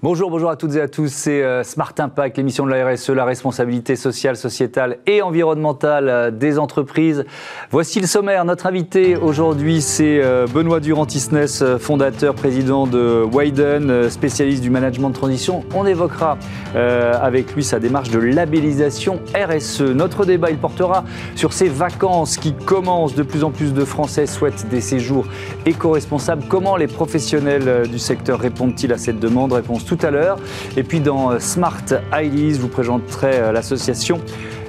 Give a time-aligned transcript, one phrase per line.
[0.00, 1.08] Bonjour, bonjour à toutes et à tous.
[1.08, 6.30] C'est euh, Smart Impact, l'émission de la RSE, la responsabilité sociale, sociétale et environnementale euh,
[6.30, 7.24] des entreprises.
[7.72, 8.44] Voici le sommaire.
[8.44, 15.14] Notre invité aujourd'hui, c'est euh, Benoît Durand-Tisness, fondateur, président de Wyden, spécialiste du management de
[15.14, 15.64] transition.
[15.74, 16.38] On évoquera
[16.74, 19.80] avec lui sa démarche de labellisation RSE.
[19.80, 21.02] Notre débat, il portera
[21.34, 23.16] sur ces vacances qui commencent.
[23.16, 25.26] De plus en plus de Français souhaitent des séjours
[25.66, 26.44] éco-responsables.
[26.46, 29.52] Comment les professionnels du secteur répondent-ils à cette demande?
[29.88, 30.38] Tout à l'heure.
[30.76, 34.20] Et puis dans euh, Smart Ideas, vous présenterai euh, l'association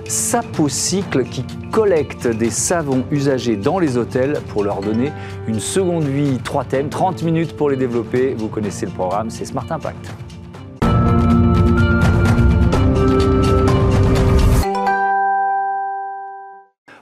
[0.05, 5.11] Sapocycle qui collecte des savons usagés dans les hôtels pour leur donner
[5.47, 6.39] une seconde vie.
[6.43, 8.33] Trois thèmes, 30 minutes pour les développer.
[8.35, 10.28] Vous connaissez le programme, c'est Smart Impact.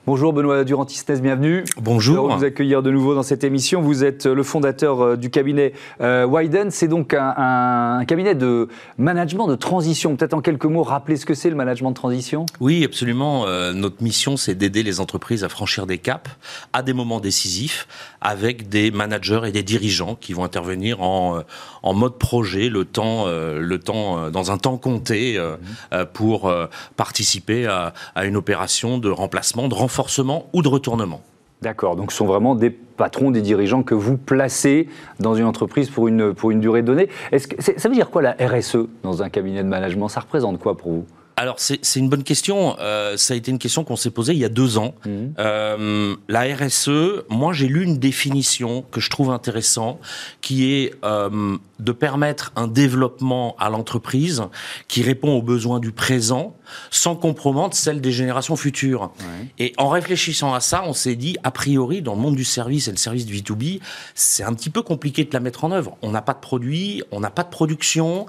[0.07, 1.66] Bonjour Benoît Durantistes, bienvenue.
[1.81, 2.29] Bonjour.
[2.29, 3.81] de vous accueillir de nouveau dans cette émission.
[3.81, 6.71] Vous êtes le fondateur euh, du cabinet euh, Wyden.
[6.71, 10.15] C'est donc un, cabinet de management de transition.
[10.15, 13.48] Peut-être en quelques mots, rappeler ce que c'est le management de transition Oui, absolument.
[13.48, 16.32] Euh, notre mission, c'est d'aider les entreprises à franchir des caps
[16.71, 17.85] à des moments décisifs
[18.21, 21.41] avec des managers et des dirigeants qui vont intervenir en,
[21.84, 26.05] en mode projet, le temps, le temps, dans un temps compté mhm.
[26.13, 26.51] pour
[26.95, 31.21] participer à, à une opération de remplacement, de renforcement renforcement ou de retournement.
[31.63, 34.87] D'accord, donc ce sont vraiment des patrons, des dirigeants que vous placez
[35.20, 37.09] dans une entreprise pour une, pour une durée donnée.
[37.31, 40.07] Est-ce que, ça veut dire quoi la RSE dans un cabinet de management?
[40.07, 41.05] Ça représente quoi pour vous?
[41.35, 42.76] Alors c'est une bonne question.
[42.79, 44.95] Euh, ça a été une question qu'on s'est posée il y a deux ans.
[45.05, 45.09] Mmh.
[45.37, 49.99] Euh, la RSE, moi j'ai lu une définition que je trouve intéressante,
[50.41, 54.43] qui est euh, de permettre un développement à l'entreprise
[54.87, 56.55] qui répond aux besoins du présent
[56.91, 59.11] sans compromettre celle des générations futures.
[59.57, 62.87] Et en réfléchissant à ça, on s'est dit, a priori, dans le monde du service
[62.87, 63.79] et le service du B2B,
[64.16, 65.97] c'est un petit peu compliqué de la mettre en œuvre.
[66.01, 68.25] On n'a pas de produits, on n'a pas de production.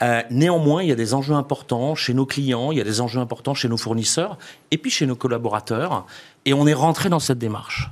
[0.00, 3.00] Euh, néanmoins, il y a des enjeux importants chez nos clients, il y a des
[3.00, 4.38] enjeux importants chez nos fournisseurs
[4.70, 6.06] et puis chez nos collaborateurs.
[6.44, 7.90] Et on est rentré dans cette démarche.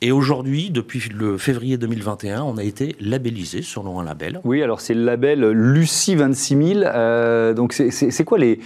[0.00, 4.40] Et aujourd'hui, depuis le février 2021, on a été labellisé selon un label.
[4.44, 6.88] Oui, alors c'est le label Lucie 26000.
[6.94, 8.60] Euh, donc c'est quoi, les,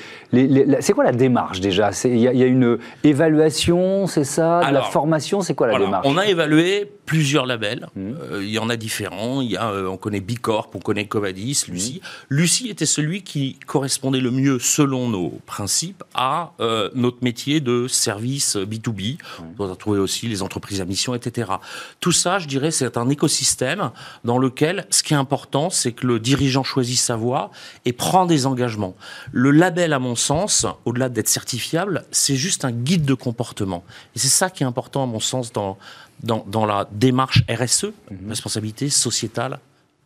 [0.80, 1.90] c'est quoi la démarche déjà?
[2.04, 4.60] Il y, a une évaluation, c'est ça?
[4.68, 6.06] De la formation, c'est quoi la démarche?
[6.06, 7.88] On a évalué plusieurs labels.
[7.96, 8.10] Mmh.
[8.22, 9.40] Euh, il y en a différents.
[9.40, 11.72] Y a, euh, on connaît Bicorp, on connaît Covadis, mmh.
[11.72, 12.00] Lucie.
[12.28, 16.52] Lucie était celui qui correspondait le mieux, selon nos principes, à
[16.94, 19.14] notre métier de service B2B.
[19.14, 19.44] Mmh.
[19.58, 21.52] On a trouvé aussi les entreprises mission, etc.
[22.00, 23.90] Tout ça, je dirais, c'est un écosystème
[24.24, 27.50] dans lequel ce qui est important, c'est que le dirigeant choisit sa voie
[27.84, 28.94] et prend des engagements.
[29.32, 33.84] Le label, à mon sens, au-delà d'être certifiable, c'est juste un guide de comportement.
[34.14, 35.78] Et c'est ça qui est important, à mon sens, dans,
[36.22, 38.28] dans, la démarche RSE, mhm.
[38.28, 39.58] responsabilité sociétale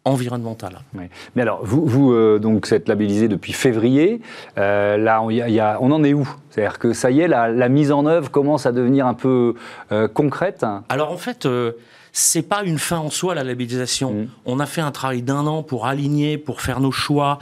[0.06, 0.78] environnementale.
[1.34, 4.22] Mais alors, vous, vous euh, donc, êtes labellisé depuis février.
[4.56, 6.26] Euh, là, on, y a, on en est où?
[6.48, 9.54] C'est-à-dire que ça y est, la, mise en œuvre commence à devenir un peu
[9.90, 10.64] euh, concrète?
[10.88, 11.48] Alors, en fait,
[12.12, 14.12] c'est pas une fin en soi la labellisation.
[14.12, 14.28] Mm.
[14.46, 17.40] On a fait un travail d'un an pour aligner, pour faire nos choix,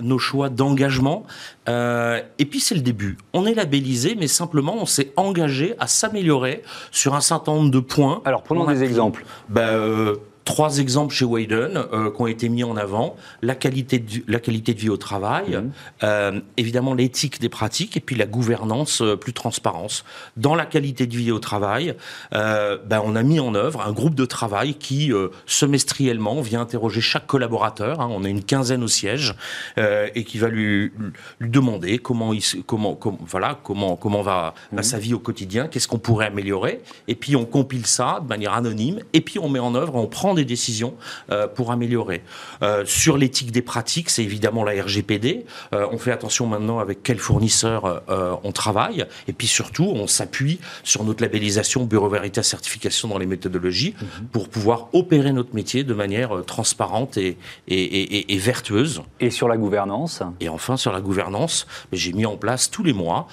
[0.00, 1.22] nos choix d'engagement.
[1.68, 3.16] et puis c'est le début.
[3.32, 7.80] On est labellisé, mais simplement on s'est engagé à s'améliorer sur un certain nombre de
[7.80, 8.20] points.
[8.24, 9.24] Alors prenons des exemples.
[9.48, 14.22] Ben, Trois exemples chez Wayden euh, qui ont été mis en avant la qualité de,
[14.26, 15.70] la qualité de vie au travail, mhm.
[16.02, 20.04] euh, évidemment l'éthique des pratiques et puis la gouvernance euh, plus transparence.
[20.36, 21.94] Dans la qualité de vie au travail,
[22.32, 25.12] ben, on a mis en œuvre un groupe de travail qui
[25.46, 28.00] semestriellement vient interroger chaque collaborateur.
[28.00, 29.34] Hein, on a une quinzaine au siège
[29.76, 30.92] et qui va lui,
[31.40, 34.82] lui demander comment il comment, voilà comment comment va, va mhm.
[34.82, 38.54] sa vie au quotidien, qu'est-ce qu'on pourrait améliorer et puis on compile ça de manière
[38.54, 40.94] anonyme et puis on met en œuvre, on prend des décisions
[41.30, 42.22] euh, pour améliorer.
[42.62, 45.44] Euh, sur l'éthique des pratiques, c'est évidemment la RGPD.
[45.72, 48.02] Euh, on fait attention maintenant avec quel fournisseur
[48.44, 49.06] on travaille.
[49.28, 54.26] Et puis surtout, on s'appuie sur notre labellisation Bureau Veritas Certification dans les méthodologies mhm.
[54.28, 57.36] pour pouvoir opérer notre métier de manière transparente et,
[57.68, 59.02] et, et, vertueuse.
[59.20, 60.22] Et sur la gouvernance?
[60.40, 63.26] Et enfin, sur la gouvernance, j'ai mis en place tous les mois,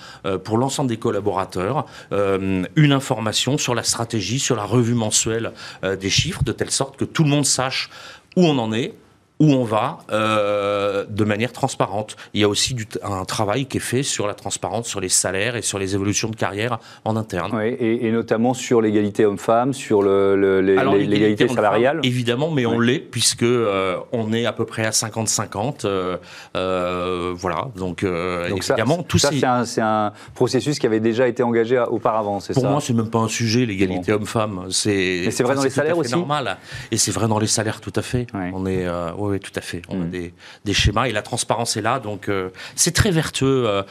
[0.43, 5.53] pour l'ensemble des collaborateurs, une information sur la stratégie, sur la revue mensuelle
[5.83, 7.89] des chiffres, de telle sorte que tout le monde sache
[8.35, 8.93] où on en est,
[9.39, 12.17] où on va euh, de manière transparente.
[12.33, 15.07] Il y a aussi du, un travail qui est fait sur la transparence, sur les
[15.07, 17.51] salaires et sur les évolutions de carrière en interne.
[17.55, 22.01] Oui, et, notamment sur l'égalité homme-femme, sur l'égalité salariale.
[22.03, 25.85] Évidemment, mais on l'est puisque euh, on est à peu près à 50-50.
[25.85, 31.43] Euh, voilà, donc, donc évidemment, ça, tout ça c'est un, processus qui avait déjà été
[31.43, 34.67] engagé auparavant, c'est ça Pour moi, c'est même pas un sujet l'égalité homme-femme.
[34.69, 35.31] C'est.
[35.31, 36.11] c'est vrai dans les salaires aussi.
[36.11, 36.57] Normal.
[36.91, 38.27] Et c'est vrai dans les salaires, tout à fait.
[38.33, 38.85] On est
[39.29, 39.81] Oui, tout à fait.
[39.89, 40.09] On a mm.
[40.09, 40.33] des,
[40.65, 42.29] des, schémas et la transparence est là, donc
[42.75, 43.83] c'est très vertueux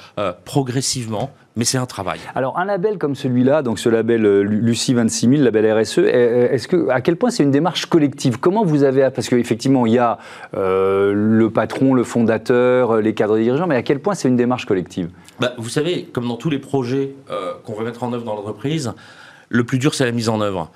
[0.45, 2.21] progressivement mais c'est un travail.
[2.37, 6.89] Alors un label comme celui-là, donc ce label euh, Lucie 26000, label RSE, est-ce que
[6.89, 8.39] à quel point c'est une démarche collective?
[8.39, 10.19] Comment vous avez parce qu'effectivement il y a
[10.57, 14.37] euh, le patron, le fondateur, euh, les cadres dirigeants, mais à quel point c'est une
[14.37, 15.11] démarche collective?
[15.41, 17.15] Bah, Vous savez, comme dans tous les projets
[17.65, 18.93] qu'on veut mettre en œuvre dans l'entreprise,
[19.49, 20.71] le plus dur c'est la mise en œuvre.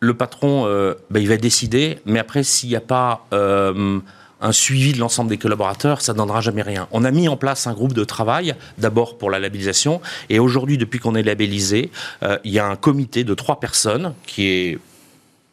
[0.00, 0.64] Le patron,
[1.10, 3.26] bah, il va décider, mais après s'il n'y a pas
[4.44, 6.86] un suivi de l'ensemble des collaborateurs, ça ne donnera jamais rien.
[6.92, 10.76] On a mis en place un groupe de travail, d'abord pour la labellisation, et aujourd'hui,
[10.76, 11.90] depuis qu'on est labellisé,
[12.22, 14.78] euh, il y a un comité de trois personnes qui est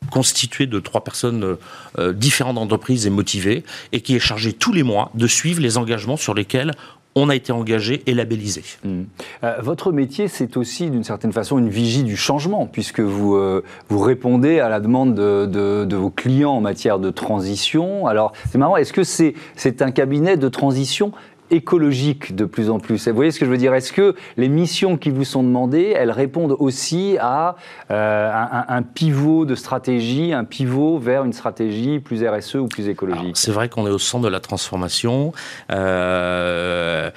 [0.10, 1.58] constitué de trois personnes
[2.00, 3.64] euh, différentes d'entreprises et motivées,
[3.94, 6.74] et qui est chargé tous les mois de suivre les engagements sur lesquels
[7.16, 8.64] on a été engagé et labellisé.
[8.84, 9.04] Hmm.
[9.44, 13.64] Euh, votre métier, c'est aussi d'une certaine façon une vigie du changement, puisque vous, euh,
[13.90, 18.08] vous répondez à la demande de, vos clients en matière de transition.
[18.08, 21.12] Alors, c'est marrant, est-ce que c'est c'est un cabinet de transition
[21.52, 23.08] écologique de plus en plus.
[23.08, 23.74] Vous voyez ce que je veux dire?
[23.74, 27.56] Est-ce que les missions qui vous sont demandées, elles répondent aussi à
[27.92, 28.32] euh,
[28.68, 33.36] un, pivot de stratégie, un pivot vers une stratégie plus RSE ou plus écologique?
[33.38, 35.34] C'est vrai qu'on est au centre de la transformation.
[35.72, 37.12] Euh,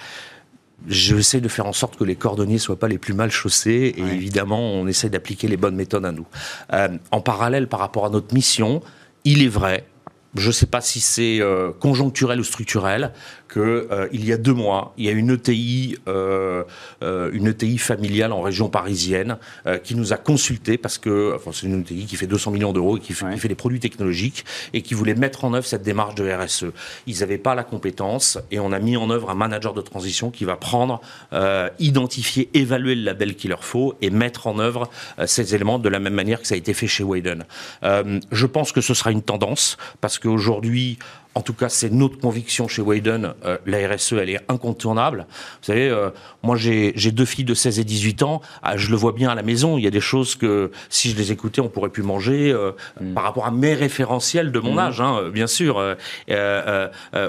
[0.86, 3.94] je essaie de faire en sorte que les cordonniers soient pas les plus mal chaussés
[3.96, 6.26] et évidemment on essaie d'appliquer les bonnes méthodes à nous.
[6.72, 8.82] Euh, en parallèle par rapport à notre mission,
[9.24, 9.86] il est vrai,
[10.34, 11.40] je ne sais pas si c'est
[11.80, 13.12] conjoncturel ou structurel,
[13.54, 16.64] qu'il euh, y a deux mois, il y a une ETI, euh,
[17.04, 19.38] euh, une ETI familiale en région parisienne
[19.84, 22.96] qui nous a consulté parce que, enfin, c'est une ETI qui fait 200 millions d'euros
[22.96, 25.82] et qui fait, qui fait, des produits technologiques et qui voulait mettre en œuvre cette
[25.82, 26.66] démarche de RSE.
[27.06, 30.30] Ils n'avaient pas la compétence et on a mis en œuvre un manager de transition
[30.30, 31.00] qui va prendre,
[31.78, 34.90] identifier, évaluer le label qu'il leur faut et mettre en œuvre
[35.26, 37.44] ces éléments de la même manière que ça a été fait chez Wayden.
[37.82, 40.98] je pense que ce sera une tendance parce qu'aujourd'hui,
[41.34, 43.34] en tout cas, c'est notre conviction chez Wayden.
[43.44, 45.26] Euh, la RSE, elle est incontournable.
[45.28, 46.10] Vous savez, euh,
[46.42, 48.40] moi, j'ai deux filles de 16 et 18 ans.
[48.62, 49.76] Ah, je le vois bien à la maison.
[49.76, 52.72] Il y a des choses que, si je les écoutais, on pourrait plus manger euh,
[53.00, 53.14] mm.
[53.14, 54.78] par rapport à mes référentiels de mon mm.
[54.78, 55.82] âge, hein, bien sûr,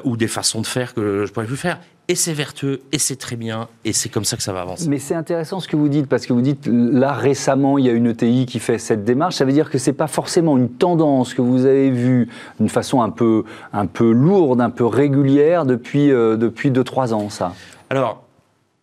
[0.04, 3.16] ou des façons de faire que je pourrais plus faire et c'est vertueux, et c'est
[3.16, 4.88] très bien, et c'est comme ça que ça va avancer.
[4.88, 7.90] Mais c'est intéressant ce que vous dites, parce que vous dites, là récemment, il y
[7.90, 10.58] a une ETI qui fait cette démarche, ça veut dire que ce n'est pas forcément
[10.58, 12.30] une tendance que vous avez vue
[12.60, 13.44] d'une façon un peu,
[13.74, 17.54] un peu lourde, un peu régulière depuis 2-3 euh, depuis deux, trois ans, ça?
[17.90, 18.25] Alors,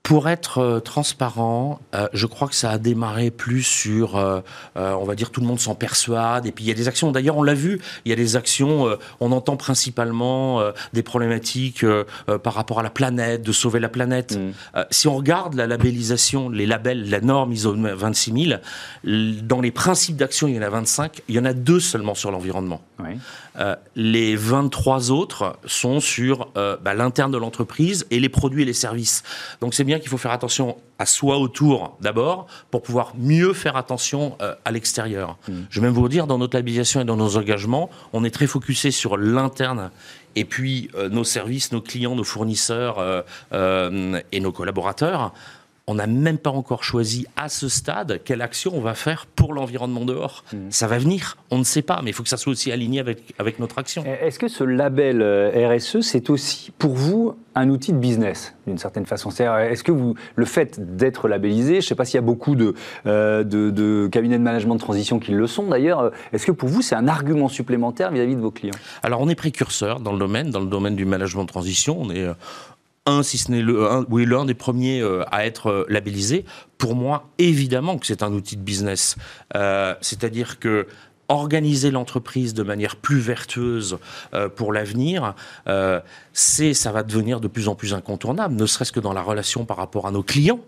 [0.02, 4.40] pour être euh, transparent, euh, je crois que ça a démarré plus sur, euh,
[4.74, 6.44] on va dire, tout le monde s'en persuade.
[6.46, 7.12] Et puis il y a des actions.
[7.12, 8.96] D'ailleurs, on l'a vu, il y a des actions.
[9.20, 10.62] on entend principalement
[10.92, 11.84] des problématiques
[12.42, 14.36] par rapport à la planète, de sauver la planète.
[14.36, 14.80] Mm.
[14.90, 18.60] si on regarde la labellisation, les labels, la norme ISO 26000,
[19.04, 21.22] dans les principes d'action, il y en a 25.
[21.28, 22.82] Il y en a deux seulement sur l'environnement.
[22.98, 23.18] Oui.
[23.58, 28.64] Euh, les 23 autres sont sur euh, bah, l'interne de l'entreprise et les produits et
[28.64, 29.22] les services.
[29.60, 33.76] Donc c'est bien qu'il faut faire attention à soi autour d'abord pour pouvoir mieux faire
[33.76, 35.36] attention euh, à l'extérieur.
[35.48, 35.52] Mmh.
[35.70, 38.46] Je vais même vous dire, dans notre labellisation et dans nos engagements, on est très
[38.46, 39.90] focusé sur l'interne
[40.34, 45.34] et puis nos services, nos clients, nos fournisseurs et nos collaborateurs
[45.86, 49.52] on n'a même pas encore choisi à ce stade quelle action on va faire pour
[49.52, 50.44] l'environnement dehors.
[50.52, 50.56] Mmh.
[50.70, 53.00] Ça va venir, on ne sait pas, mais il faut que ça soit aussi aligné
[53.00, 54.04] avec, avec notre action.
[54.04, 58.78] Est-ce que ce label euh, RSE, c'est aussi pour vous un outil de business, d'une
[58.78, 59.30] certaine façon?
[59.30, 62.56] Est-ce que vous, le fait d'être labellisé, je ne sais pas s'il y a beaucoup
[62.56, 66.52] euh, de, de, cabinets de management de transition qui le sont d'ailleurs, euh, est-ce que
[66.52, 68.74] pour vous c'est un argument supplémentaire vis-à-vis -vis de vos clients?
[69.02, 72.10] Alors on est précurseur dans le domaine, dans le domaine du management de transition, on
[72.10, 72.26] est
[73.06, 76.44] un, si ce n'est le, oui, l'un des premiers euh, à être euh, labellisé.
[76.78, 79.16] Pour moi, évidemment que c'est un outil de business.
[79.56, 80.86] Euh, c'est-à-dire que
[81.28, 83.96] organiser l'entreprise de manière plus vertueuse
[84.54, 85.34] pour l'avenir,
[86.34, 89.64] c'est ça va devenir de plus en plus incontournable, ne serait-ce que dans la relation
[89.64, 90.60] par rapport à nos clients,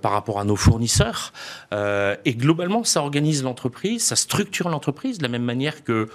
[0.00, 1.34] par rapport à nos fournisseurs.
[1.72, 6.08] et globalement, ça organise l'entreprise, ça structure l'entreprise de la même manière que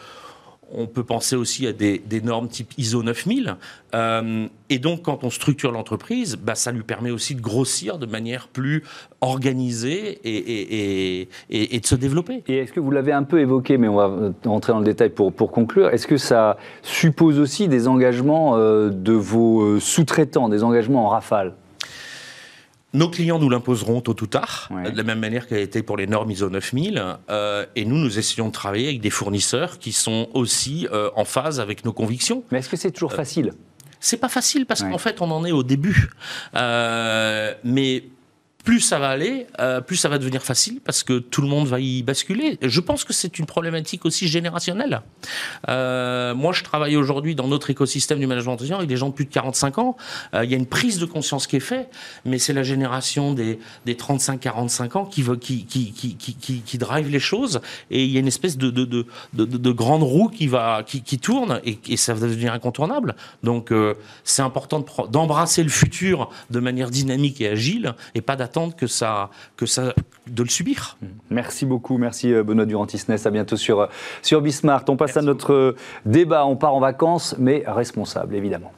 [0.73, 3.55] on peut penser aussi à des, normes type ISO 9000.
[3.93, 8.05] Euh, et donc, quand on structure l'entreprise, bah, ça lui permet aussi de grossir de
[8.05, 8.83] manière plus
[9.19, 12.43] organisée et, et, de se développer.
[12.47, 15.09] Et est-ce que vous l'avez un peu évoqué, mais on va rentrer dans le détail
[15.09, 20.49] pour, pour conclure, est-ce que ça suppose aussi des engagements euh, de vos euh, sous-traitants,
[20.49, 21.53] des engagements en rafale?
[22.93, 25.97] Nos clients nous l'imposeront tôt ou tard, de la même manière qu'elle a été pour
[25.97, 27.03] les normes ISO 9000.
[27.29, 31.25] Euh, et nous, nous essayons de travailler avec des fournisseurs qui sont aussi euh, en
[31.25, 32.43] phase avec nos convictions.
[32.51, 33.53] Mais est-ce que c'est toujours euh, facile?
[33.99, 36.09] C'est pas facile parce qu'en fait, on en est au début.
[36.53, 38.03] mais
[38.63, 41.67] plus ça va aller, euh, plus ça va devenir facile parce que tout le monde
[41.67, 42.57] va y basculer.
[42.61, 45.01] Je pense que c'est une problématique aussi générationnelle.
[45.69, 49.13] Euh, moi, je travaille aujourd'hui dans notre écosystème du management d'entretien avec des gens de
[49.13, 49.97] plus de 45 ans.
[50.33, 51.89] Euh, il y a une prise de conscience qui est faite,
[52.25, 58.17] mais c'est la génération des, des 35-45 ans qui, drive les choses et il y
[58.17, 60.49] a une espèce de, de, de, de, de grande roue qui,
[61.19, 63.15] tourne et, et ça va devenir incontournable.
[63.43, 63.73] Donc,
[64.23, 68.87] c'est important d'embrasser le futur de manière dynamique et agile et pas d'attendre attendre que
[68.87, 69.93] ça, que ça,
[70.27, 70.97] de le subir.
[71.29, 73.25] Merci beaucoup, merci euh, Benoît Durantis-Ness.
[73.25, 73.87] À bientôt sur, euh,
[74.21, 74.83] sur Bismart.
[74.89, 76.45] On passe à notre euh, débat.
[76.45, 78.71] On part en vacances, mais responsable, évidemment.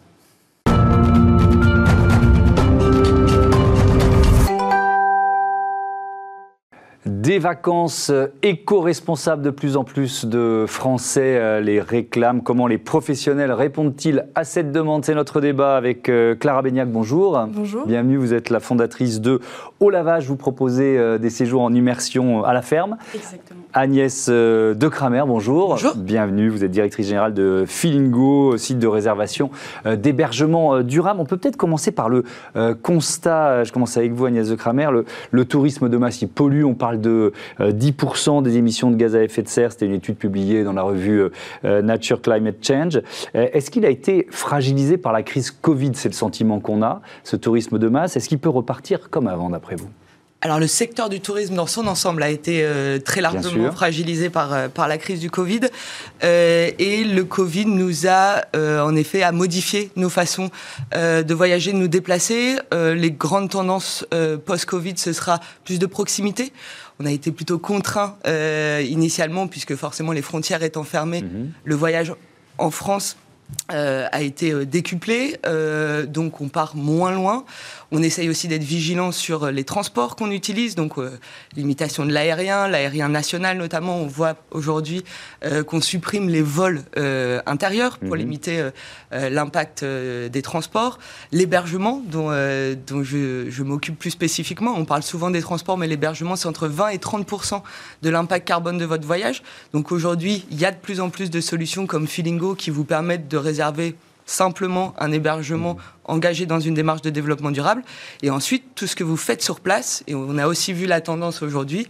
[7.05, 12.41] Des vacances éco-responsables, de plus en plus de Français euh, les réclament.
[12.41, 15.03] Comment les professionnels répondent-ils à cette demande?
[15.03, 16.89] C'est notre débat avec euh, Clara Beignac.
[16.89, 17.37] Bonjour.
[17.53, 17.85] Bonjour.
[17.85, 19.41] Bienvenue, vous êtes la fondatrice de
[19.81, 20.27] Au Lavage.
[20.27, 22.95] Vous proposez euh, des séjours en immersion à la ferme.
[23.13, 23.59] Exactement.
[23.73, 25.69] Agnès De Kramer, bonjour.
[25.69, 25.95] Bonjour.
[25.97, 29.49] Bienvenue, vous êtes directrice générale de Feelingo, site de réservation
[29.83, 31.19] d'hébergement durable.
[31.19, 32.23] On peut peut-être commencer par le
[32.83, 36.65] constat, je commence avec vous Agnès De Kramer, le, le tourisme de masse, il pollue,
[36.65, 39.71] on parle de 10% euh, des émissions de gaz à effet de serre.
[39.71, 41.29] C'était une étude publiée dans la revue euh,
[41.65, 43.01] euh, Nature Climate Change.
[43.33, 45.91] Est-ce qu'il a été fragilisé par la crise Covid?
[45.93, 48.15] C'est le sentiment qu'on a, ce tourisme de masse.
[48.15, 49.89] Est-ce qu'il peut repartir comme avant, d'après vous?
[50.41, 52.67] Alors le secteur du tourisme dans son ensemble a été
[53.05, 55.61] très largement fragilisé par, par la crise du Covid
[56.21, 60.49] et le Covid nous a en effet à modifier nos façons
[60.93, 62.57] de voyager, de nous déplacer.
[62.73, 64.05] les grandes tendances
[64.45, 66.51] post-Covid, ce sera plus de proximité
[66.99, 71.51] on a été plutôt contraint euh, initialement, puisque forcément les frontières étant fermées, mhm.
[71.63, 72.13] le voyage
[72.57, 73.17] en France
[73.71, 75.37] euh, a été euh, décuplé,
[76.07, 77.45] donc on part moins loin.
[77.95, 81.11] On essaye aussi d'être vigilant sur les transports qu'on utilise, donc euh,
[81.55, 83.97] limitation de l'aérien, l'aérien national notamment.
[83.97, 85.03] On voit aujourd'hui
[85.45, 88.17] euh, qu'on supprime les vols euh, intérieurs pour mhm.
[88.17, 88.69] limiter
[89.11, 90.97] l'impact des transports.
[91.31, 92.29] L'hébergement, dont,
[92.87, 96.67] dont je, je m'occupe plus spécifiquement, on parle souvent des transports, mais l'hébergement, c'est entre
[96.67, 97.61] 20 et 30%
[98.01, 99.43] de l'impact carbone de votre voyage.
[99.71, 102.85] Donc aujourd'hui, il y a de plus en plus de solutions comme Feelingo qui vous
[102.85, 107.83] permettent de réserver simplement un hébergement engagé dans une démarche de développement durable.
[108.21, 111.01] Et ensuite, tout ce que vous faites sur place, et on a aussi vu la
[111.01, 111.87] tendance aujourd'hui,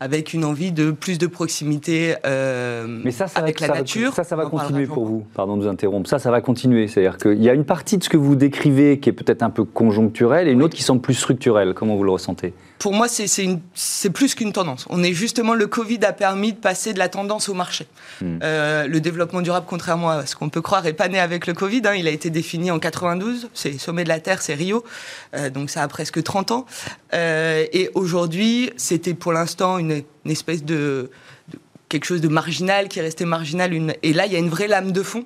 [0.00, 4.12] avec une envie de plus de proximité euh, Mais ça, ça avec la nature.
[4.12, 5.24] ça, ça va continuer pour vous.
[5.34, 6.08] Pardon de vous interrompre.
[6.08, 6.88] Ça, ça va continuer.
[6.88, 9.50] C'est-à-dire qu'il y a une partie de ce que vous décrivez qui est peut-être un
[9.50, 11.72] peu conjoncturelle et une autre qui semble plus structurelle.
[11.74, 12.52] Comment vous le ressentez?
[12.78, 14.86] Pour moi, c'est plus qu'une tendance.
[14.90, 17.86] On est justement, le Covid a permis de passer de la tendance au marché.
[18.20, 18.38] Hmm.
[18.42, 21.54] Euh, le développement durable, contrairement à ce qu'on peut croire, n'est pas né avec le
[21.54, 21.82] Covid.
[21.86, 21.94] Hein.
[21.94, 23.48] Il a été défini en 92.
[23.56, 24.84] C'est sommet de la Terre, c'est Rio.
[25.34, 26.66] Euh, donc ça a presque 30 ans.
[27.12, 29.86] et aujourd'hui, c'était pour l'instant une
[30.24, 31.10] une, espèce de,
[31.88, 33.72] quelque chose de marginal qui est resté marginal.
[33.72, 33.94] Une...
[34.02, 35.24] Et là, il y a une vraie lame de fond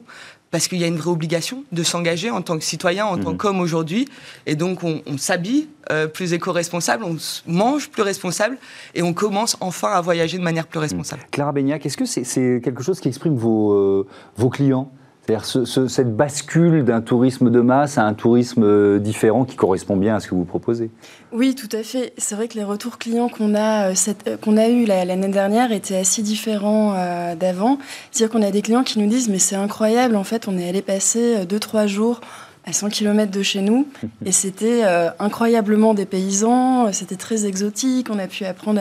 [0.50, 3.30] parce qu'il y a une vraie obligation de s'engager en tant que citoyen, en tant
[3.30, 3.36] mhm.
[3.36, 4.08] qu'homme aujourd'hui.
[4.46, 8.58] Et donc, on, s'habille euh, plus éco-responsable, on mange plus responsable,
[8.94, 11.22] et on commence enfin à voyager de manière plus responsable.
[11.30, 14.06] Clara Beignac, est-ce que c'est quelque chose qui exprime vos, euh,
[14.36, 14.90] vos clients?
[15.38, 20.16] C'est-à-dire cette bascule d'un tourisme de masse à un tourisme euh, différent qui correspond bien
[20.16, 20.90] à ce que vous proposez.
[21.32, 22.12] Oui, tout à fait.
[22.18, 23.94] C'est vrai que les retours clients qu'on a, euh,
[24.26, 26.94] euh, qu'on a eu l'année dernière étaient assez différents
[27.36, 27.78] d'avant.
[28.10, 30.68] C'est-à-dire qu'on a des clients qui nous disent mais c'est incroyable, en fait, on est
[30.68, 32.20] allé passer 2-3 jours
[32.66, 33.86] à 100 km de chez nous.
[34.24, 34.82] Et c'était
[35.18, 38.80] incroyablement des paysans, c'était très exotique, on a pu apprendre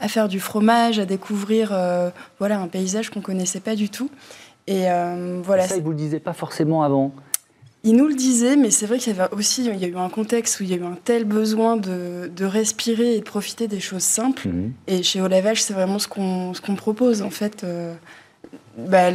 [0.00, 1.76] à, faire du fromage, à découvrir
[2.38, 4.10] voilà, un paysage qu'on ne connaissait pas du tout.
[4.68, 5.66] Et euh, voilà.
[5.66, 7.12] Ça, il vous le disait pas forcément avant.
[7.84, 9.96] Il nous le disait, mais c'est vrai qu'il y avait aussi il y a eu
[9.96, 13.24] un contexte où il y a eu un tel besoin de, de respirer et de
[13.24, 14.48] profiter des choses simples.
[14.48, 14.72] Mhm.
[14.88, 17.64] Et chez Au Lavage, c'est vraiment ce qu'on ce qu'on propose en fait.
[17.64, 17.94] Euh,
[18.76, 19.08] bah,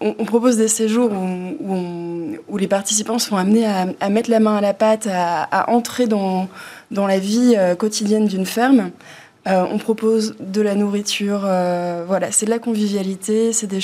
[0.00, 4.56] on, propose des séjours où, où, les participants sont amenés à, à, mettre la main
[4.56, 6.48] à la pâte, à, à entrer dans,
[6.92, 8.90] dans la vie euh, quotidienne d'une ferme.
[9.48, 13.80] Euh, on propose de la nourriture, euh, voilà, c'est de la convivialité, c'est des,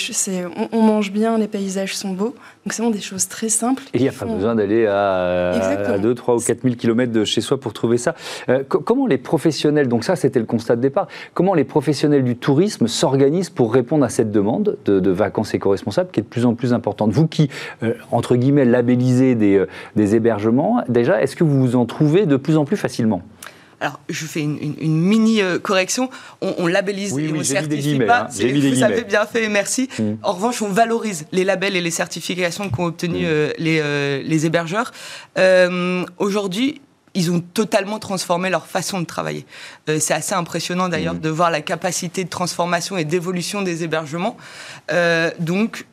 [0.54, 2.34] on, on, mange bien, les paysages sont beaux,
[2.64, 3.82] donc c'est vraiment des choses très simples.
[3.94, 7.24] Et il n'y a pas besoin d'aller à, 2, 3 ou 4 000 km de
[7.24, 8.14] chez soi pour trouver ça.
[8.50, 12.36] Euh, comment les professionnels, donc ça c'était le constat de départ, comment les professionnels du
[12.36, 16.54] tourisme s'organisent pour répondre à cette demande de, vacances éco-responsables qui est de plus en
[16.54, 17.12] plus importante?
[17.12, 17.48] Vous qui,
[18.12, 22.58] entre guillemets, labellisez des, des hébergements, déjà, est-ce que vous vous en trouvez de plus
[22.58, 23.22] en plus facilement?
[23.80, 26.08] Alors, je fais une, mini euh, correction.
[26.40, 28.22] On, labellise et on ne certifie pas.
[28.22, 28.28] Hein.
[28.30, 29.88] Vous avez bien fait, merci.
[29.98, 30.14] Mm.
[30.22, 33.26] En revanche, on valorise les labels et les certifications qu'ont obtenu mm.
[33.26, 34.92] euh, les, euh, les, hébergeurs.
[36.18, 36.80] Aujourd'hui,
[37.16, 39.46] ils ont totalement transformé leur façon de travailler.
[39.88, 41.20] Euh, c'est assez impressionnant d'ailleurs mmh.
[41.20, 44.36] de voir la capacité de transformation et d'évolution des hébergements.
[44.92, 45.86] Euh, donc,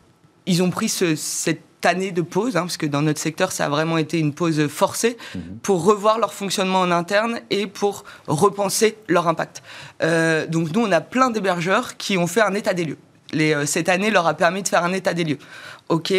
[0.46, 3.70] ils ont pris cette année de pause, hein, parce que dans notre secteur, ça a
[3.70, 5.40] vraiment été une pause forcée, mmh.
[5.62, 9.64] pour revoir leur fonctionnement en interne et pour repenser leur impact.
[10.02, 12.98] Euh, donc nous, on a plein d'hébergeurs qui ont fait un état des lieux.
[13.32, 15.40] Les, cette année leur a permis de faire un état des lieux.
[15.90, 16.14] OK,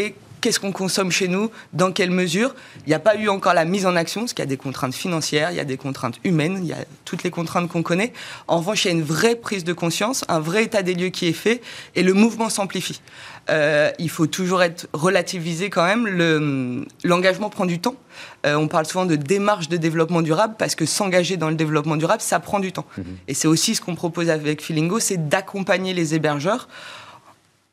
[0.45, 2.55] qu'est-ce qu'on consomme chez nous, dans quelle mesure.
[2.81, 4.59] Il n'y a pas eu encore la mise en action, parce qu'il y a des
[4.59, 7.83] contraintes financières, il y a des contraintes humaines, il y a toutes les contraintes qu'on
[7.83, 8.13] connaît.
[8.47, 11.09] En revanche, il y a une vraie prise de conscience, un vrai état des lieux
[11.09, 11.63] qui est fait,
[11.95, 13.01] et le mouvement s'amplifie.
[13.49, 16.85] Euh, il faut toujours être relativisé quand même.
[17.05, 17.97] L'engagement prend du temps.
[18.45, 21.97] Euh, on parle souvent de démarche de développement durable parce que s'engager dans le développement
[21.97, 22.87] durable, ça prend du temps.
[22.99, 26.69] Mmh et c'est aussi ce qu'on propose avec Filingo, c'est d'accompagner les hébergeurs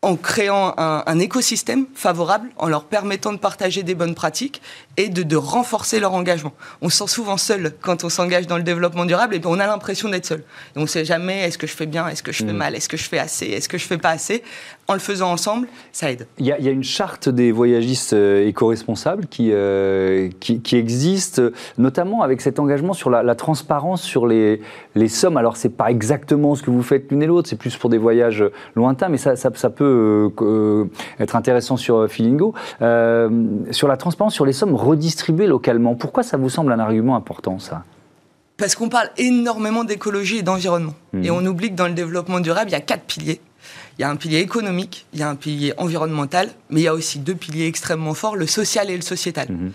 [0.04, 4.62] en créant un, écosystème favorable, en leur permettant de partager des bonnes pratiques
[4.98, 6.54] et de, renforcer leur engagement.
[6.82, 9.68] On se sent souvent seul quand on s'engage dans le développement durable et on a
[9.68, 10.44] l'impression d'être seul.
[10.76, 12.58] Et on ne sait jamais est-ce que je fais bien, est-ce que je fais mm.
[12.58, 14.44] mal, est-ce que je fais assez, est-ce que je fais pas assez.
[14.92, 16.28] En le faisant ensemble, ça aide.
[16.38, 21.42] Il y a, une charte des voyagistes euh, éco-responsables qui, euh, qui, existe,
[21.78, 24.60] notamment avec cet engagement sur la, transparence sur les,
[24.96, 25.38] les sommes.
[25.38, 27.98] Alors, c'est pas exactement ce que vous faites l'une et l'autre, c'est plus pour des
[27.98, 28.44] voyages
[28.76, 30.86] lointains, mais ça, ça, ça peut euh,
[31.22, 32.54] être intéressant sur Filingo.
[32.82, 33.30] Euh,
[33.72, 37.60] sur la transparence, sur les sommes redistribuées localement, pourquoi ça vous semble un argument important,
[37.60, 37.86] ça?
[38.58, 40.96] Parce qu'on parle énormément d'écologie et d'environnement.
[41.14, 41.24] Hmm.
[41.24, 43.40] Et on oublie que dans le développement durable, il y a quatre piliers.
[43.98, 46.88] Il y a un pilier économique, il y a un pilier environnemental, mais il y
[46.88, 49.48] a aussi deux piliers extrêmement forts, le social et le sociétal.
[49.50, 49.72] Hmm.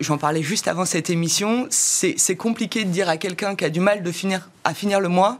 [0.00, 1.66] J'en parlais juste avant cette émission.
[1.70, 5.08] C'est compliqué de dire à quelqu'un qui a du mal de finir, à finir le
[5.08, 5.38] mois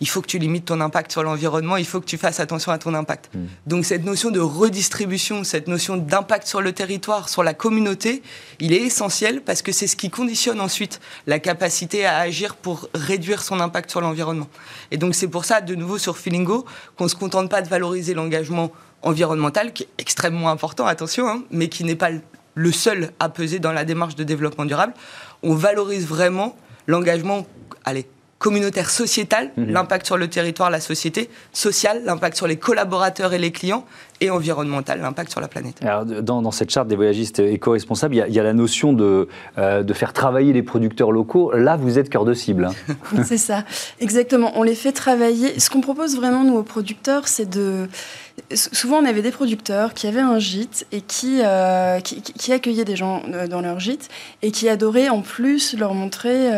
[0.00, 2.72] il faut que tu limites ton impact sur l'environnement, il faut que tu fasses attention
[2.72, 3.30] à ton impact.
[3.34, 3.38] Mm.
[3.66, 8.22] Donc cette notion de redistribution, cette notion d'impact sur le territoire, sur la communauté,
[8.60, 12.88] il est essentiel parce que c'est ce qui conditionne ensuite la capacité à agir pour
[12.94, 14.48] réduire son impact sur l'environnement.
[14.90, 16.64] Et donc c'est pour ça, de nouveau sur Feelingo,
[16.96, 21.42] qu'on ne se contente pas de valoriser l'engagement environnemental, qui est extrêmement important, attention, hein,
[21.50, 22.10] mais qui n'est pas
[22.54, 24.94] le seul à peser dans la démarche de développement durable.
[25.42, 27.46] On valorise vraiment l'engagement,
[27.84, 28.06] allez,
[28.40, 29.70] communautaire sociétal, mhm.
[29.70, 33.84] l'impact sur le territoire, la société, social, l'impact sur les collaborateurs et les clients,
[34.20, 35.76] et environnemental, l'impact sur la planète.
[35.82, 39.92] Alors, dans, cette charte des voyagistes éco-responsables, il, y, a la notion de, euh, de
[39.94, 41.52] faire travailler les producteurs locaux.
[41.52, 42.66] Là, vous êtes cœur de cible.
[42.66, 42.94] Hein.
[43.24, 43.64] c'est ça,
[43.98, 44.52] exactement.
[44.56, 45.58] On les fait travailler.
[45.58, 47.88] Ce qu'on propose vraiment, nous, aux producteurs, c'est de...
[48.54, 52.96] Souvent, on avait des producteurs qui avaient un gîte et qui, euh, qui, accueillaient des
[52.96, 54.08] gens euh, dans leur gîte
[54.42, 56.50] et qui adoraient en plus leur montrer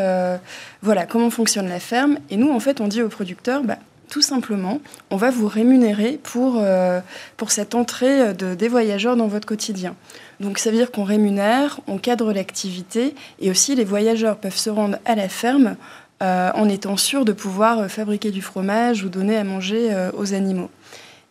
[0.83, 2.18] voilà, comment fonctionne la ferme.
[2.29, 3.79] Et nous, en fait, on dit aux producteurs, bah,
[4.12, 7.01] tout simplement, on va vous rémunérer pour, euh,
[7.38, 9.96] pour cette entrée de, des voyageurs dans votre quotidien.
[10.38, 14.68] Donc ça veut dire qu'on rémunère, on cadre l'activité et aussi les voyageurs peuvent se
[14.68, 15.77] rendre à la ferme
[16.22, 20.35] euh, en étant sûrs de pouvoir fabriquer du fromage ou donner à manger euh, aux
[20.35, 20.68] animaux.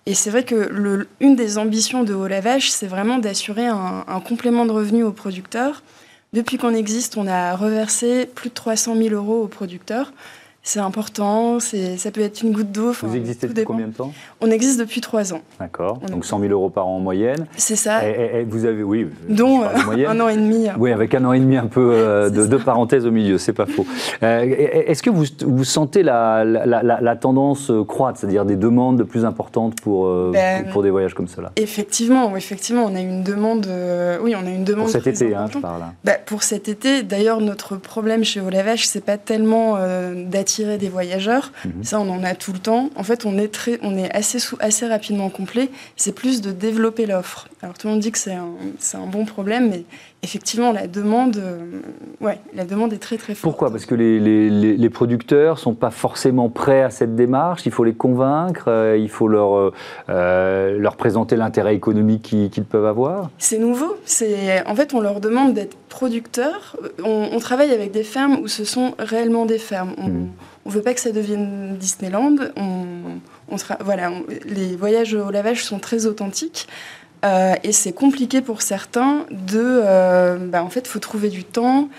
[0.08, 4.06] Et c'est vrai que le, une des ambitions de Haut Lavage, c'est vraiment d'assurer un,
[4.08, 5.84] un, complément de revenus aux producteurs.
[6.34, 10.12] Depuis qu'on existe, on a reversé plus de 300 000 euros aux producteurs
[10.64, 12.92] c'est important, ça peut être une goutte d'eau.
[13.02, 15.42] Vous existez depuis combien de temps On existe depuis trois ans.
[15.60, 17.48] D'accord, donc 100 000 euros par an en moyenne.
[17.58, 18.08] C'est ça.
[18.08, 20.68] Et, vous avez, oui, dont un an et demi.
[20.78, 23.54] Oui, avec un an et demi un peu euh, de, de, parenthèse au milieu, c'est
[23.54, 23.88] pas faux.
[24.22, 29.26] Euh, est-ce que vous, vous sentez la, la, tendance croître, c'est-à-dire des demandes de plus
[29.26, 31.52] importantes pour, euh, ben, pour, des voyages comme cela?
[31.56, 33.68] Effectivement, effectivement, on a une demande.
[34.22, 34.86] oui, on a une demande.
[34.86, 35.82] Pour cet été, hein, je parle.
[36.04, 39.78] Ben, pour cet été, d'ailleurs, notre problème chez Olavage, c'est pas tellement
[40.28, 41.52] d'attirer attirer des voyageurs.
[41.66, 41.84] Mhm.
[41.84, 42.90] Ça, on en a tout le temps.
[42.96, 45.70] En fait, on est, très, on est assez, sous, assez rapidement complet.
[45.96, 47.48] C'est plus de développer l'offre.
[47.62, 48.52] Alors, tout le monde dit que c'est un,
[48.94, 49.84] un, bon problème, mais
[50.24, 51.82] effectivement, la demande, euh,
[52.20, 53.44] ouais, la demande est très, très forte.
[53.44, 53.72] Pourquoi?
[53.72, 57.66] Parce que les, les, les producteurs ne sont pas forcément prêts à cette démarche.
[57.66, 59.74] Il faut les convaincre, euh, il faut leur,
[60.10, 63.30] euh, leur présenter l'intérêt économique qu'ils peuvent avoir.
[63.38, 63.96] C'est nouveau.
[64.66, 66.78] En fait, on leur demande d'être producteurs.
[67.04, 69.94] On, travaille avec des fermes où ce sont réellement des fermes.
[69.98, 70.30] On, mhm
[70.66, 72.36] on veut pas que ça devienne Disneyland.
[72.56, 74.12] On, voilà,
[74.46, 76.68] les voyages au lavage sont très authentiques.
[77.24, 79.60] Euh, et c'est compliqué pour certains de...
[79.62, 81.90] Euh, bah, en fait, il faut trouver du temps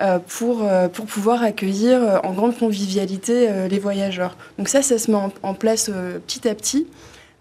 [0.00, 4.36] euh, pour, pour pouvoir accueillir en grande convivialité les voyageurs.
[4.58, 5.90] Donc ça, ça se met en, place
[6.26, 6.86] petit à petit.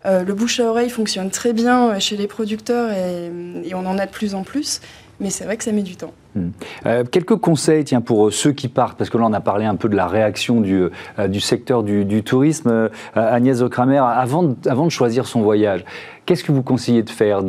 [0.05, 3.31] le bouche à oreille fonctionne très bien chez les producteurs et,
[3.63, 4.81] et, on en a de plus en plus.
[5.19, 6.13] mais c'est vrai que ça met du temps.
[6.37, 6.51] Hmm.
[6.85, 9.75] Euh, quelques conseils tiens, pour ceux qui partent, parce que là on a parlé un
[9.75, 10.85] peu de la réaction du,
[11.27, 12.89] du secteur du, tourisme.
[13.15, 15.83] Agnès Okramer, avant, avant de choisir son voyage,
[16.27, 17.41] Qu'est-ce que vous conseillez de faire?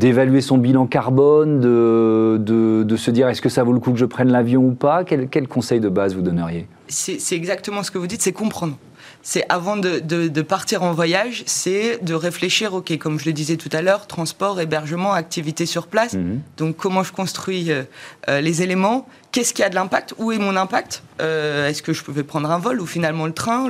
[0.00, 3.98] D'évaluer son bilan carbone de, de, se dire est-ce que ça vaut le coup que
[3.98, 5.04] je prenne l'avion ou pas?
[5.04, 6.66] Quel conseil de base vous donneriez?
[6.88, 8.76] C'est exactement ce que vous dites, c'est comprendre
[9.22, 13.68] c'est avant de, partir en voyage, c'est de réfléchir, ok, comme je le disais tout
[13.72, 16.14] à l'heure, transport, hébergement, activité sur place.
[16.14, 16.40] Mhm.
[16.56, 17.82] Donc comment je construis euh,
[18.28, 21.92] euh, les éléments, qu'est-ce qui a de l'impact, où est mon impact, euh, est-ce que
[21.92, 23.68] je pouvais prendre un vol ou finalement le train,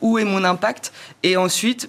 [0.00, 1.88] où est mon impact, et ensuite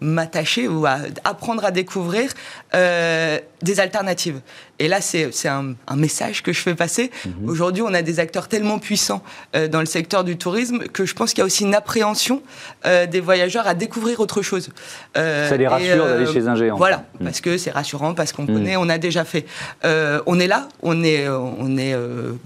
[0.00, 2.30] m'attacher ou apprendre à découvrir
[2.72, 4.40] des alternatives.
[4.78, 7.10] Et là, c'est un, message que je fais passer.
[7.24, 7.48] Mhm.
[7.48, 9.22] Aujourd'hui, on a des acteurs tellement puissants
[9.54, 12.42] dans le secteur du tourisme que je pense qu'il y a aussi une appréhension
[12.84, 14.70] euh, des voyageurs à découvrir autre chose.
[15.16, 16.76] Euh, ça les rassure d'aller euh, chez un géant.
[16.76, 17.24] Voilà, mm.
[17.24, 18.46] parce que c'est rassurant, parce qu'on mm.
[18.46, 19.46] connaît, on a déjà fait.
[19.84, 21.94] on est là, on est, on est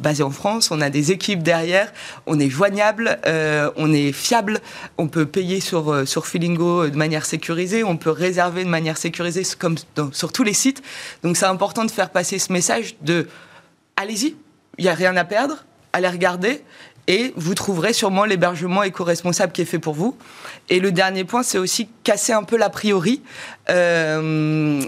[0.01, 1.93] basé en France, on a des équipes derrière,
[2.27, 3.19] on est joignable,
[3.77, 4.61] on est fiable,
[4.99, 9.43] on peut payer sur, sur Feelingo de manière sécurisée, on peut réserver de manière sécurisée
[9.59, 9.77] comme
[10.13, 10.83] sur tous les sites.
[11.23, 13.29] Donc c'est important de faire passer ce message de
[13.97, 14.37] allez-y,
[14.79, 16.63] il n'y a rien à perdre, allez regarder
[17.07, 20.17] et vous trouverez sûrement l'hébergement éco-responsable qui est fait pour vous.
[20.69, 23.23] Et le dernier point, c'est aussi casser un peu l'a priori.
[23.69, 24.81] Euh,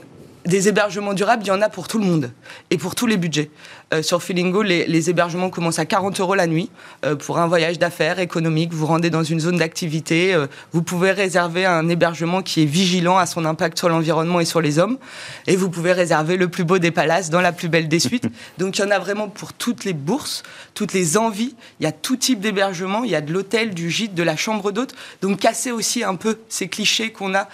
[0.45, 2.31] des hébergements durables, il y en a pour tout le monde
[2.71, 3.51] et pour tous les budgets.
[3.93, 6.71] Euh, sur Feelingo, les, hébergements commencent à 40 euros la nuit
[7.05, 8.73] euh, pour un voyage d'affaires économique.
[8.73, 10.33] Vous rendez dans une zone d'activité.
[10.33, 14.45] Euh, vous pouvez réserver un hébergement qui est vigilant à son impact sur l'environnement et
[14.45, 14.99] sur les hommes.
[15.47, 18.29] Et vous pouvez réserver le plus beau des palaces dans la plus belle des suites.
[18.59, 20.43] Donc il y en a vraiment pour toutes les bourses,
[20.75, 21.55] toutes les envies.
[21.81, 23.05] Il y a tout type d'hébergement.
[23.05, 24.95] Il y a de l'hôtel, du gîte, de la chambre d'hôte.
[25.21, 27.49] Donc casser aussi un peu ces clichés qu'on a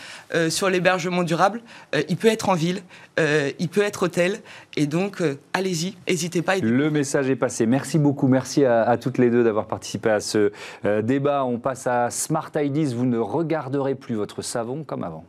[0.51, 1.63] sur l'hébergement durable.
[2.09, 2.83] il peut être en ville.
[3.19, 4.41] Il peut être hôtel.
[4.77, 5.23] Et donc,
[5.53, 5.95] allez-y,
[6.29, 6.59] n'hésitez pas.
[6.59, 7.67] Le message est passé.
[7.67, 8.29] Merci beaucoup.
[8.29, 10.53] Merci à, toutes les deux d'avoir participé à ce
[10.85, 11.45] euh, débat.
[11.45, 12.93] On passe à Smart Ideas.
[12.95, 15.25] Vous ne regarderez plus votre savon comme avant.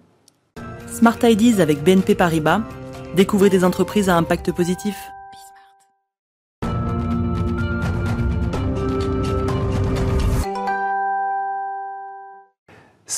[0.88, 2.62] Smart Ideas avec BNP Paribas.
[3.16, 4.96] Découvrez des entreprises à impact positif.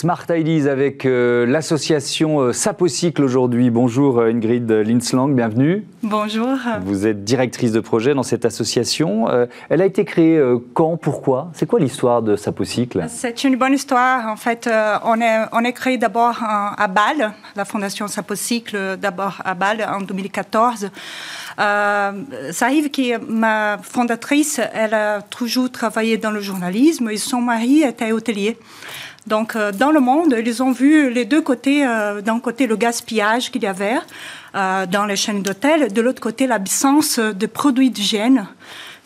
[0.01, 3.69] Smart Ideas avec euh, l'association euh, Sapocycle aujourd'hui.
[3.69, 5.85] Bonjour euh, Ingrid Linslang, bienvenue.
[6.01, 6.57] Bonjour.
[6.81, 9.27] Vous êtes directrice de projet dans cette association.
[9.69, 10.41] elle a été créée
[10.73, 11.51] quand, pourquoi?
[11.53, 13.05] C'est quoi l'histoire de Sapocycle?
[13.09, 14.25] C'est une bonne histoire.
[14.27, 14.67] En fait,
[15.05, 20.01] on est, on est créé d'abord à Bâle, la fondation Sapocycle d'abord à Bâle en
[20.01, 20.89] 2014.
[21.57, 22.13] ça
[22.61, 28.11] arrive que ma fondatrice, elle a toujours travaillé dans le journalisme et son mari était
[28.11, 28.57] hôtelier.
[29.27, 31.85] Donc, euh, dans le monde, ils ont vu les deux côtés.
[31.85, 33.99] Euh, d'un côté, le gaspillage qu'il y avait
[34.55, 38.47] euh, dans les chaînes d'hôtels, de l'autre côté, l'absence de produits d'hygiène.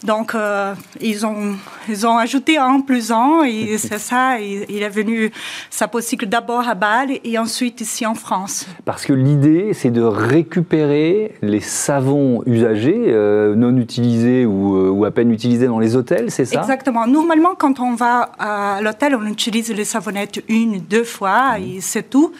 [0.05, 1.55] Donc, euh, ils, ont,
[1.89, 5.31] ils ont ajouté un plus un, et c'est ça, il, est venu
[5.69, 8.67] Sapocycle d'abord à Bâle et ensuite ici en France.
[8.85, 15.05] Parce que l'idée, c'est de récupérer les savons usagés, euh, non utilisés ou, euh, ou,
[15.05, 16.59] à peine utilisés dans les hôtels, c'est ça?
[16.59, 17.07] Exactement.
[17.07, 21.63] Normalement, quand on va à l'hôtel, on utilise les savonnettes une, deux fois, mmh.
[21.63, 22.31] et c'est tout.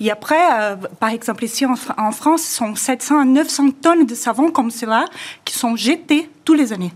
[0.00, 0.36] Et après,
[1.00, 4.70] par exemple, ici en, en France, ce sont 700 à 900 tonnes de savon comme
[4.70, 5.04] cela
[5.44, 6.92] qui sont jetés tous les années.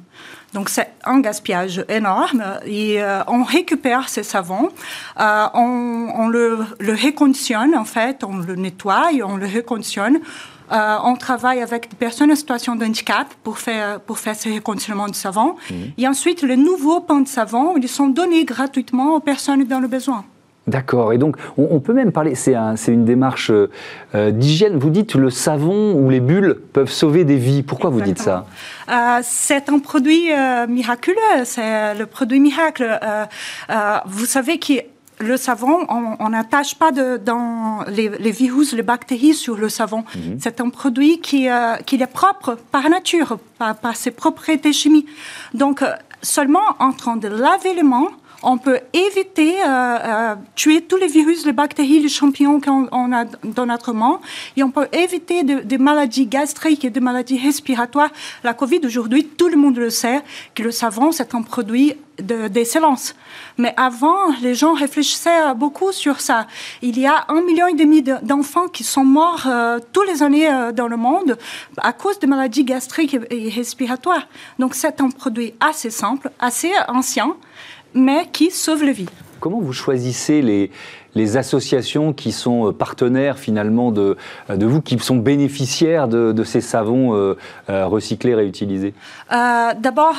[0.52, 4.68] Donc c'est un gaspillage énorme et euh, on récupère ces savons,
[5.18, 10.20] euh, on, le, le, réconditionne en fait, on le nettoie, on le réconditionne.
[10.70, 14.48] Euh, on travaille avec des personnes en situation de handicap pour faire, pour faire ce
[14.48, 15.56] réconditionnement de savon.
[15.70, 15.74] Mmh.
[15.98, 19.88] Et ensuite, les nouveaux pains de savon, ils sont donnés gratuitement aux personnes dans le
[19.88, 20.24] besoin.
[20.68, 21.12] D'accord.
[21.12, 22.54] Et donc, on, peut même parler, c'est
[22.88, 24.78] une démarche euh, d'hygiène.
[24.78, 27.64] Vous dites le savon ou les bulles peuvent sauver des vies.
[27.64, 28.46] Pourquoi vous dites ça
[28.88, 31.16] euh, C'est un produit euh, miraculeux.
[31.44, 32.98] C'est le produit miracle.
[34.06, 34.74] vous savez que
[35.18, 40.04] le savon, on n'attache pas de, dans les, virus, les bactéries sur le savon.
[40.14, 40.38] Mhm.
[40.40, 41.48] C'est un produit qui,
[41.86, 45.08] qui, est propre par nature, par, par ses propriétés chimiques.
[45.54, 45.84] Donc,
[46.22, 48.08] seulement en train de laver les mains,
[48.42, 53.24] on peut éviter euh, euh, tuer tous les virus, les bactéries, les champignons qu'on a
[53.44, 54.20] dans notre main,
[54.56, 58.10] et on peut éviter des maladies gastriques et des maladies respiratoires.
[58.42, 60.22] La Covid aujourd'hui, tout le monde le sait,
[60.54, 63.14] que le savon c'est un produit d'excellence.
[63.56, 66.46] Mais avant, les gens réfléchissaient beaucoup sur ça.
[66.82, 70.48] Il y a un million et demi d'enfants qui sont morts euh, tous les années
[70.74, 71.38] dans le monde
[71.78, 74.26] à cause de maladies gastriques et respiratoires.
[74.58, 77.34] Donc c'est un produit assez simple, assez ancien,
[77.94, 79.06] mais qui sauve la vie.
[79.40, 80.70] comment vous choisissez les,
[81.14, 84.16] les associations qui sont euh, partenaires finalement de,
[84.50, 87.36] euh, de vous, qui sont bénéficiaires de, ces savons euh,
[87.68, 88.94] recyclés, réutilisés?
[89.30, 90.16] D'abord,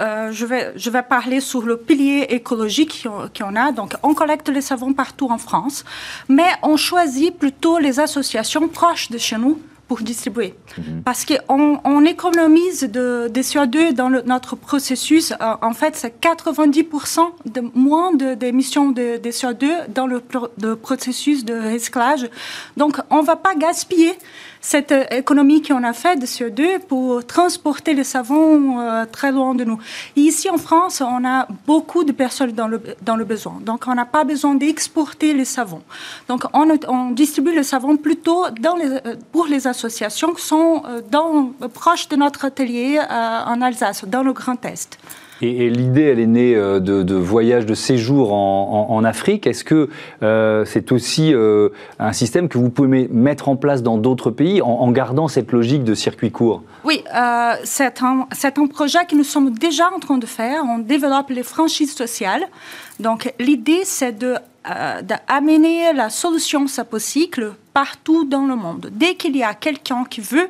[0.00, 3.06] je, vais, je vais parler sur le pilier écologique
[3.36, 3.72] qu'on a.
[3.72, 5.84] Donc, on collecte les savons partout en France,
[6.28, 10.54] mais on choisit plutôt les associations proches de chez nous pour distribuer.
[10.78, 11.02] Mhm.
[11.04, 15.32] Parce qu'on on économise de, des CO2 dans notre processus.
[15.32, 20.22] Euh, en fait, c'est 90% de moins d'émissions de, de, CO2 dans le,
[20.62, 22.28] le, processus de recyclage.
[22.76, 24.12] Donc, on ne va pas gaspiller
[24.64, 29.54] cette euh, économie qu'on a faite de CO2 pour transporter le savon euh, très loin
[29.54, 29.78] de nous.
[30.16, 33.58] ici en France, on a beaucoup de personnes dans le, dans le besoin.
[33.60, 35.82] Donc on n'a pas besoin d'exporter les savons.
[36.28, 42.16] Donc on, distribue le savon plutôt euh, pour les associations qui sont dans, proches de
[42.16, 44.98] notre atelier en Alsace, dans le Grand Est.
[45.42, 49.46] Et, l'idée, elle est née euh, de, de voyages, de séjours en, Afrique.
[49.46, 49.90] Est-ce que
[50.22, 51.68] euh, c'est aussi euh,
[51.98, 55.84] un système que vous pouvez mettre en place dans d'autres pays en, gardant cette logique
[55.84, 56.62] de circuit court?
[56.84, 57.04] Oui,
[57.64, 60.62] c'est un, projet que nous sommes déjà en train de faire.
[60.64, 62.44] On développe les franchises sociales.
[62.98, 68.88] Donc l'idée, c'est d'amener la solution Sapocycle partout dans le monde.
[68.92, 70.48] Dès qu'il y a quelqu'un qui veut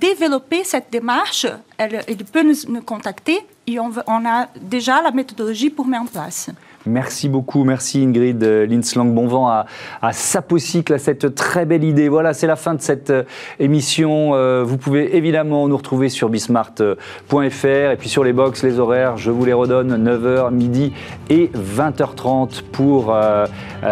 [0.00, 3.92] développer cette démarche, elle, il peut nous contacter et on,
[4.24, 6.50] a déjà la méthodologie pour mettre en place.
[6.86, 9.12] Merci beaucoup, merci Ingrid euh, Linslang.
[9.12, 9.66] Bon vent à,
[10.12, 12.08] Sapocycle, à cette très belle idée.
[12.08, 13.24] Voilà, c'est la fin de cette euh,
[13.58, 14.34] émission.
[14.34, 19.16] Euh, vous pouvez évidemment nous retrouver sur bismart.fr et puis sur les box, les horaires,
[19.16, 20.92] je vous les redonne 9h, midi
[21.28, 23.16] et 20h30 pour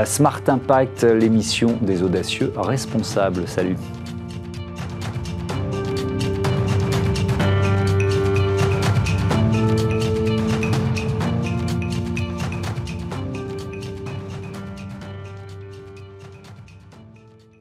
[0.04, 3.46] Smart Impact, l'émission des audacieux responsables.
[3.46, 3.76] Salut.